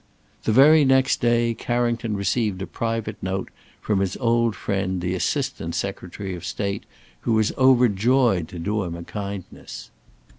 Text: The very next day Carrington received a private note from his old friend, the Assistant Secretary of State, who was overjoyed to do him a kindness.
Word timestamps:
The 0.45 0.51
very 0.51 0.83
next 0.83 1.21
day 1.21 1.53
Carrington 1.53 2.17
received 2.17 2.59
a 2.63 2.65
private 2.65 3.21
note 3.21 3.49
from 3.79 3.99
his 3.99 4.17
old 4.17 4.55
friend, 4.55 4.99
the 4.99 5.13
Assistant 5.13 5.75
Secretary 5.75 6.33
of 6.33 6.43
State, 6.43 6.87
who 7.19 7.33
was 7.33 7.51
overjoyed 7.55 8.47
to 8.47 8.57
do 8.57 8.81
him 8.83 8.95
a 8.95 9.03
kindness. 9.03 9.91